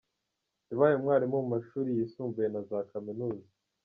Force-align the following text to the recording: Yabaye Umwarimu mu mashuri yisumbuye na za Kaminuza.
Yabaye 0.69 0.93
Umwarimu 0.95 1.35
mu 1.43 1.47
mashuri 1.55 1.89
yisumbuye 1.97 2.47
na 2.49 2.61
za 2.69 2.79
Kaminuza. 2.91 3.49